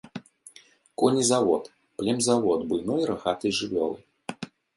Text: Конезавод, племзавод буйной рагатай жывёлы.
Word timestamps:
Конезавод, 1.01 1.63
племзавод 1.99 2.61
буйной 2.73 3.01
рагатай 3.11 3.51
жывёлы. 3.61 3.97